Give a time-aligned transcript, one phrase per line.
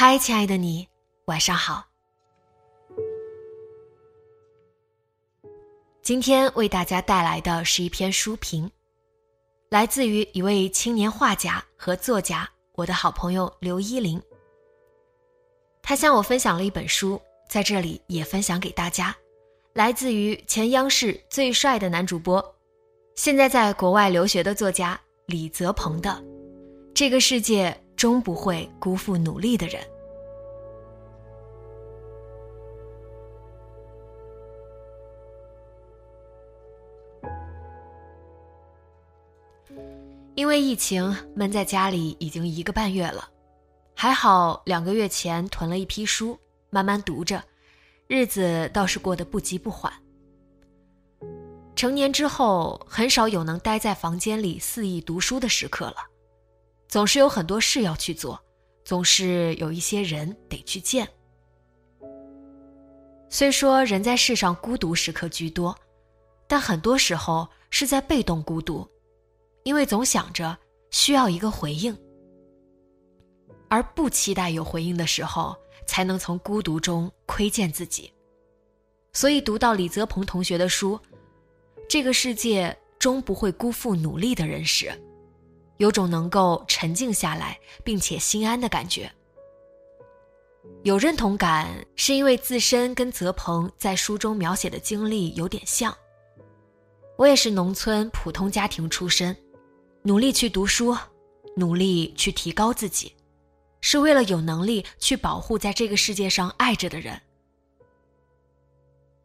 [0.00, 0.86] 嗨，亲爱的你，
[1.24, 1.84] 晚上好。
[6.02, 8.70] 今天为大家带来的是一篇书评，
[9.70, 14.22] 来自于一位青年画家和作家，我的好朋友刘依林。
[15.82, 19.12] 他向我分享了一本书，在这里也分享给大家，
[19.72, 22.54] 来自于前央视最帅的男主播，
[23.16, 24.96] 现在在国外留学的作家
[25.26, 26.10] 李泽鹏的
[26.94, 27.76] 《这个世界》。
[27.98, 29.82] 终不会辜负努力的人。
[40.36, 43.28] 因为疫情闷在家里已经一个半月了，
[43.96, 46.38] 还好两个月前囤了一批书，
[46.70, 47.42] 慢慢读着，
[48.06, 49.92] 日子倒是过得不急不缓。
[51.74, 55.96] 成年之后，很少有能待在房间里肆意读书的时刻了。
[56.88, 58.40] 总是有很多事要去做，
[58.82, 61.06] 总是有一些人得去见。
[63.28, 65.76] 虽说人在世上孤独时刻居多，
[66.46, 68.88] 但很多时候是在被动孤独，
[69.64, 70.56] 因为总想着
[70.90, 71.94] 需要一个回应，
[73.68, 75.54] 而不期待有回应的时候，
[75.86, 78.10] 才能从孤独中窥见自己。
[79.12, 80.96] 所以读到李泽鹏同学的书
[81.86, 84.90] 《这个世界终不会辜负努力的人》时，
[85.78, 89.10] 有种能够沉静下来并且心安的感觉。
[90.84, 95.96] 有认同感，是因为自身跟泽鹏在书中描写的经历有点像。
[97.16, 99.36] 我也是农村普通家庭出身，
[100.02, 100.96] 努力去读书，
[101.56, 103.12] 努力去提高自己，
[103.80, 107.20] 是为了有能力去保护在这个世界上爱着的人。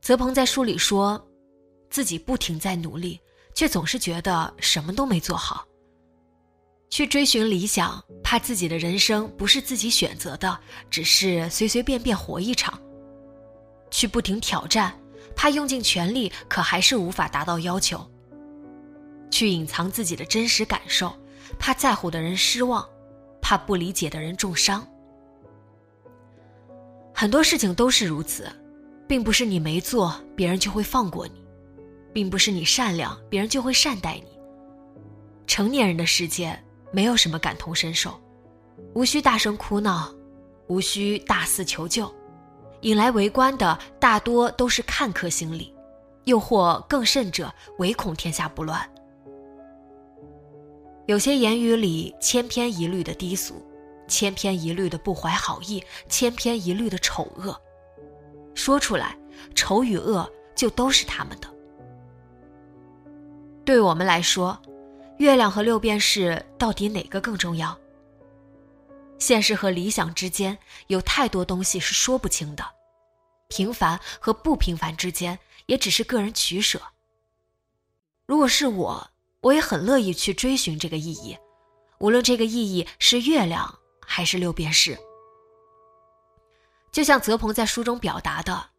[0.02, 1.24] 泽鹏在书里说，
[1.90, 3.20] 自己不停在努力，
[3.54, 5.68] 却总是觉得什么都没做好。
[6.94, 10.60] 去追寻理想，怕自己的人生不是自己选择的，
[10.92, 12.80] 只是随随便便活一场。
[13.90, 14.94] 去不停挑战，
[15.36, 18.00] 怕用尽全力，可还是无法达到要求。
[19.32, 21.12] 去隐藏自己的真实感受，
[21.58, 22.88] 怕在乎的人失望，
[23.42, 24.88] 怕不理解的人重伤。
[27.12, 28.48] 很多事情都是如此，
[29.08, 31.34] 并不是你没做，别人就会放过你；
[32.14, 34.38] 并不是你善良，别人就会善待你。
[35.48, 36.56] 成年人的世界。
[36.94, 38.14] 没有什么感同身受，
[38.94, 40.14] 无需大声哭闹，
[40.68, 42.14] 无需大肆求救，
[42.82, 45.74] 引来围观的大多都是看客心理，
[46.26, 48.88] 又或更甚者，唯恐天下不乱。
[51.08, 53.56] 有些言语里千篇一律的低俗，
[54.08, 57.60] 千篇一律的不怀好意，千篇一律的丑恶，
[58.54, 59.18] 说出来，
[59.56, 61.48] 丑与恶就都是他们的。
[63.66, 64.56] 对我们来说。
[65.18, 67.78] 月亮和六便士到底哪个更重要？
[69.20, 70.58] 现实和理想之间
[70.88, 72.66] 有太多东西是说不清的，
[73.48, 76.82] 平凡和不平凡之间也只是个人取舍。
[78.26, 79.12] 如果是我，
[79.42, 81.38] 我也很乐意去追寻这个意义，
[82.00, 84.98] 无论这个意义是月亮还是六便士。
[86.92, 88.72] 就像泽鹏在书中表达的，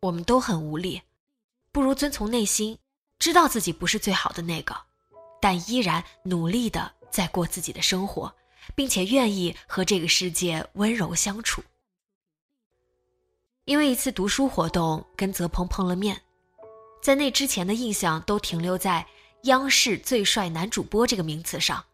[0.00, 1.00] 我们都很无力，
[1.72, 2.78] 不如遵从内心，
[3.18, 4.76] 知道自己不是最好的那个。
[5.40, 8.34] 但依然努力的在过自己的生活，
[8.74, 11.62] 并且愿意和这个世界温柔相处。
[13.64, 16.20] 因为一次读书活动跟泽鹏碰了面，
[17.02, 19.06] 在那之前的印象都停留在
[19.44, 21.84] 央视最帅男主播这个名词上。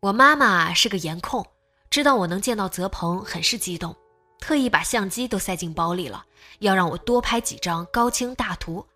[0.00, 1.46] 我妈妈是个颜控，
[1.90, 3.94] 知道我能见到泽鹏，很是激动，
[4.40, 6.24] 特意把相机都塞进包里了，
[6.60, 8.86] 要让我多拍几张高清大图。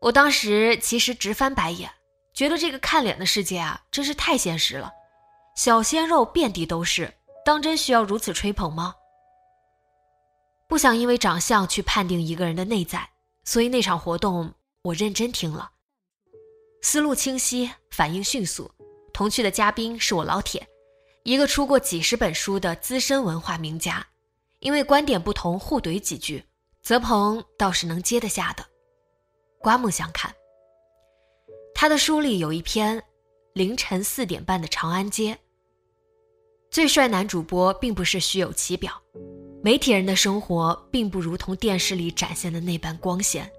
[0.00, 1.90] 我当时其实直翻白眼。
[2.40, 4.90] 觉得这个看脸的世界啊，真是太现实了，
[5.56, 7.12] 小鲜肉遍地都是，
[7.44, 8.94] 当真需要如此吹捧吗？
[10.66, 13.06] 不想因为长相去判定一个人的内在，
[13.44, 14.50] 所以那场活动
[14.84, 15.70] 我认真听了，
[16.80, 18.70] 思路清晰，反应迅速。
[19.12, 20.66] 同去的嘉宾是我老铁，
[21.24, 24.02] 一个出过几十本书的资深文化名家，
[24.60, 26.42] 因为观点不同互怼几句，
[26.80, 28.64] 泽鹏倒是能接得下的，
[29.60, 30.34] 刮目相看。
[31.80, 33.02] 他的书里有一篇。
[33.54, 35.36] 凌晨四点半的长安街，
[36.70, 38.92] 最帅男主播并不是虚有其表，
[39.62, 43.50] 媒体人的生活并不如同电视里展现的那般光鲜。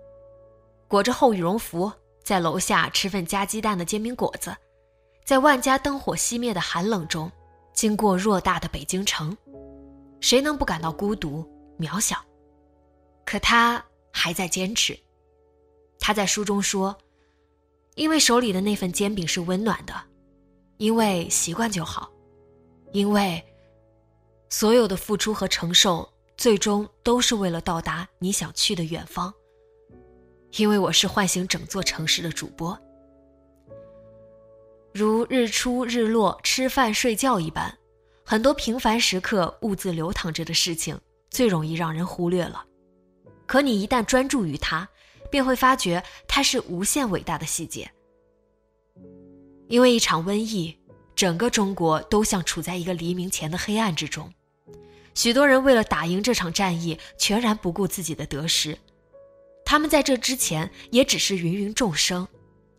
[0.87, 1.91] 裹着厚羽绒服，
[2.23, 4.55] 在楼下吃份加鸡蛋的煎饼果子，
[5.25, 7.29] 在万家灯火熄灭的寒冷中，
[7.73, 9.35] 经过偌大的北京城，
[10.19, 11.43] 谁能不感到孤独
[11.79, 12.23] 渺小？
[13.25, 13.83] 可他
[14.13, 14.95] 还在坚持。
[15.99, 16.95] 他在书中说。
[17.95, 19.93] 因为手里的那份煎饼是温暖的，
[20.77, 22.09] 因为习惯就好，
[22.93, 23.43] 因为
[24.49, 26.07] 所有的付出和承受，
[26.37, 29.33] 最终都是为了到达你想去的远方。
[30.57, 32.77] 因为我是唤醒整座城市的主播，
[34.93, 37.77] 如日出日落、吃饭睡觉一般，
[38.25, 40.99] 很多平凡时刻兀自流淌着的事情，
[41.29, 42.65] 最容易让人忽略了。
[43.45, 44.87] 可你一旦专注于它。
[45.31, 47.89] 便会发觉它是无限伟大的细节。
[49.67, 50.77] 因为一场瘟疫，
[51.15, 54.31] 整个中国都像处在一个黎明前的黑暗之中，
[55.15, 58.77] 许多人为了打赢这场战役，全然不顾自己的得失。
[59.63, 62.27] 他们在这之前也只是芸芸众生，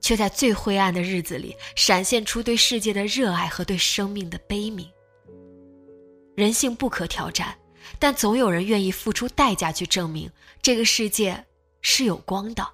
[0.03, 4.87] 却在最灰暗的日子里闪现出对世界的热爱和对生命的悲悯。
[6.37, 7.57] 人性不可挑战，
[7.99, 11.43] 但总有人愿意付出代价去证明这个世界。
[11.83, 12.67] 是有光的。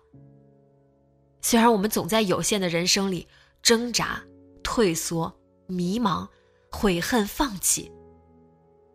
[1.40, 3.26] 虽然我们总在有限的人生里
[3.62, 4.22] 挣扎、
[4.62, 5.34] 退缩、
[5.66, 6.28] 迷茫、
[6.70, 7.90] 悔恨、放弃，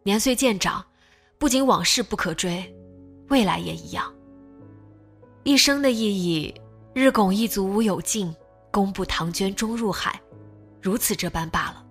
[0.04, 0.86] 年岁渐长，
[1.38, 2.74] 不仅往事不可追，
[3.30, 4.13] 未来也一样。
[5.44, 6.54] 一生的意义，
[6.94, 8.33] 日拱一卒无有尽，
[8.71, 10.21] 功不唐捐终入海，
[10.81, 11.86] 如此这般罢了。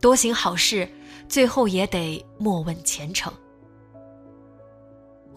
[0.00, 0.88] 多行好事，
[1.28, 3.32] 最后也得莫问前程。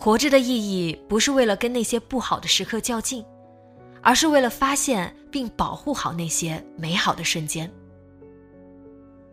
[0.03, 3.23] 活着的意义不是为了跟那些不好的时刻较劲，
[4.01, 7.71] 而是为了发现并保护好那些美好的瞬间。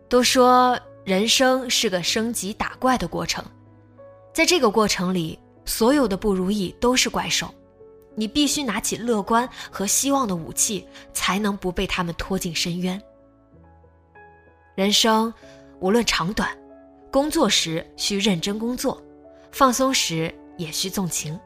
[0.07, 3.43] 都说人生是个升级打怪的过程，
[4.31, 7.53] 在这个过程里，所有的不如意都是怪兽，
[8.15, 13.01] 你必须拿起乐观和希望的武器，才能不被他们拖进深渊。
[14.75, 15.33] 人生
[15.81, 16.49] 无论长短，
[17.11, 19.03] 工作时需认真工作，
[19.51, 20.33] 放松时。
[20.61, 21.39] 也需纵情。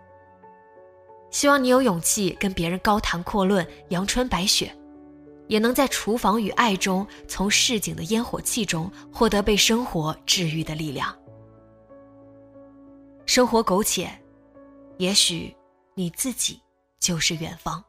[1.32, 4.74] 希望你有勇气跟别人高谈阔论阳春白雪，
[5.48, 11.14] 也能在厨房与爱中，从市井的烟火气中获得被生活治愈的力量。
[13.26, 14.10] 生活苟且，
[14.98, 15.56] 也许
[15.94, 16.62] 你自己
[17.00, 17.84] 就是远方。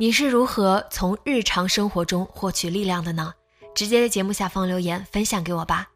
[0.00, 3.34] 你是如何从日常生活中获取力量的呢？
[3.74, 5.90] 直接在节目下方留言分享给我吧。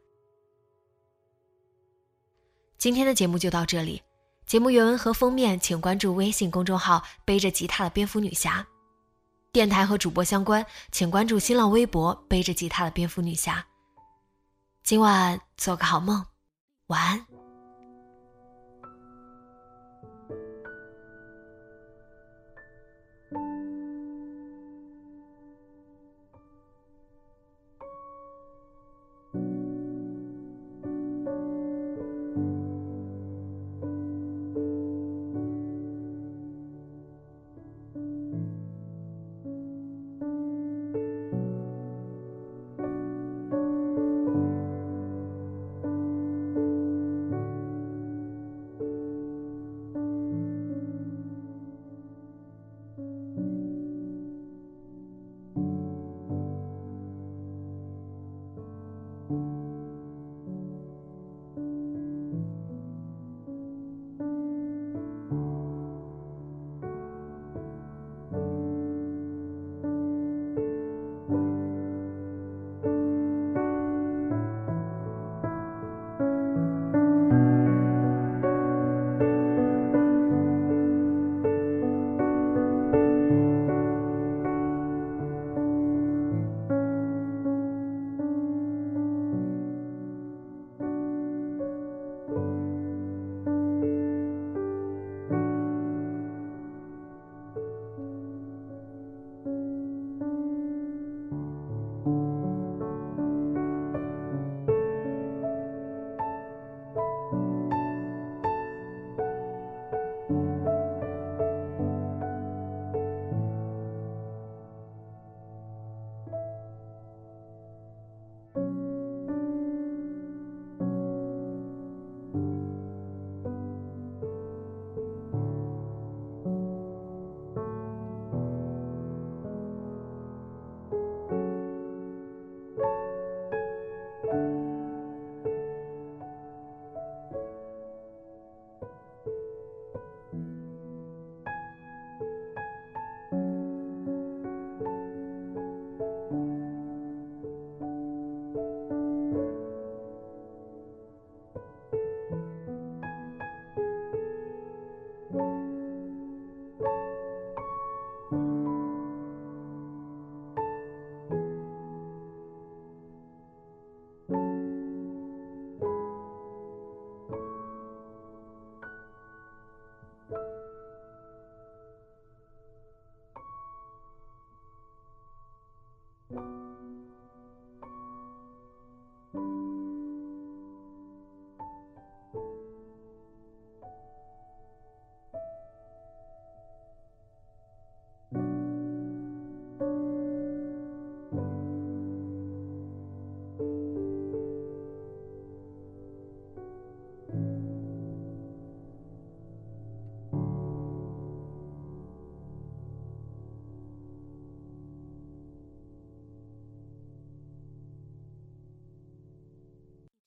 [2.76, 4.02] 今天的节目就到这里，
[4.44, 8.66] 节目原文和封面请关注微信公众号“背着吉他的蝙蝠女侠”，
[9.52, 13.64] 电台和主播相关请关注新浪微博“背着吉他的蝙蝠女侠”。
[14.82, 16.26] 今晚做个好梦，
[16.88, 17.31] 晚安。